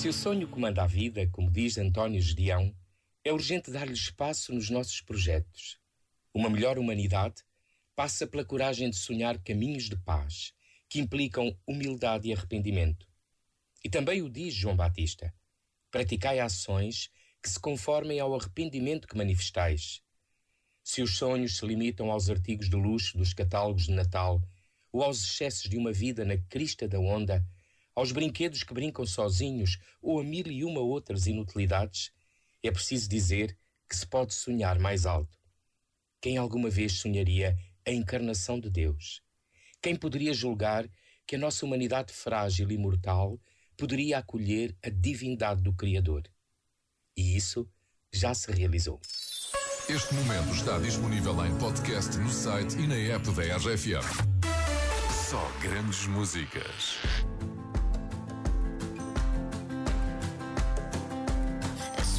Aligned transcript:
Se 0.00 0.08
o 0.08 0.14
sonho 0.14 0.48
comanda 0.48 0.82
a 0.82 0.86
vida, 0.86 1.28
como 1.30 1.50
diz 1.50 1.76
António 1.76 2.22
Gedeão, 2.22 2.74
é 3.22 3.34
urgente 3.34 3.70
dar-lhe 3.70 3.92
espaço 3.92 4.50
nos 4.50 4.70
nossos 4.70 5.02
projetos. 5.02 5.78
Uma 6.32 6.48
melhor 6.48 6.78
humanidade 6.78 7.42
passa 7.94 8.26
pela 8.26 8.42
coragem 8.42 8.88
de 8.88 8.96
sonhar 8.96 9.38
caminhos 9.42 9.90
de 9.90 9.96
paz, 9.98 10.54
que 10.88 11.00
implicam 11.00 11.54
humildade 11.66 12.28
e 12.28 12.32
arrependimento. 12.32 13.06
E 13.84 13.90
também 13.90 14.22
o 14.22 14.30
diz 14.30 14.54
João 14.54 14.74
Batista: 14.74 15.34
praticai 15.90 16.40
ações 16.40 17.10
que 17.42 17.50
se 17.50 17.60
conformem 17.60 18.20
ao 18.20 18.34
arrependimento 18.34 19.06
que 19.06 19.18
manifestais. 19.18 20.00
Se 20.82 21.02
os 21.02 21.18
sonhos 21.18 21.58
se 21.58 21.66
limitam 21.66 22.10
aos 22.10 22.30
artigos 22.30 22.70
de 22.70 22.76
luxo 22.76 23.18
dos 23.18 23.34
catálogos 23.34 23.84
de 23.84 23.92
Natal 23.92 24.40
ou 24.90 25.02
aos 25.02 25.22
excessos 25.22 25.68
de 25.68 25.76
uma 25.76 25.92
vida 25.92 26.24
na 26.24 26.38
crista 26.38 26.88
da 26.88 26.98
onda, 26.98 27.46
aos 27.94 28.12
brinquedos 28.12 28.62
que 28.62 28.74
brincam 28.74 29.04
sozinhos 29.06 29.78
ou 30.00 30.20
a 30.20 30.24
mil 30.24 30.46
e 30.46 30.64
uma 30.64 30.80
outras 30.80 31.26
inutilidades, 31.26 32.12
é 32.62 32.70
preciso 32.70 33.08
dizer 33.08 33.56
que 33.88 33.96
se 33.96 34.06
pode 34.06 34.34
sonhar 34.34 34.78
mais 34.78 35.06
alto. 35.06 35.38
Quem 36.20 36.36
alguma 36.36 36.68
vez 36.68 36.92
sonharia 36.92 37.56
a 37.86 37.90
encarnação 37.90 38.60
de 38.60 38.70
Deus? 38.70 39.22
Quem 39.82 39.96
poderia 39.96 40.34
julgar 40.34 40.88
que 41.26 41.36
a 41.36 41.38
nossa 41.38 41.64
humanidade 41.64 42.12
frágil 42.12 42.70
e 42.70 42.76
mortal 42.76 43.40
poderia 43.76 44.18
acolher 44.18 44.76
a 44.84 44.90
divindade 44.90 45.62
do 45.62 45.72
Criador? 45.72 46.22
E 47.16 47.36
isso 47.36 47.68
já 48.12 48.34
se 48.34 48.52
realizou. 48.52 49.00
Este 49.88 50.14
momento 50.14 50.54
está 50.54 50.78
disponível 50.78 51.44
em 51.44 51.56
podcast 51.58 52.16
no 52.18 52.30
site 52.30 52.76
e 52.78 52.86
na 52.86 52.96
app 52.96 53.28
da 53.32 53.56
RFM. 53.56 54.04
Só 55.28 55.50
grandes 55.60 56.06
músicas. 56.06 56.98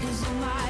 Cause 0.00 0.24
I 0.42 0.69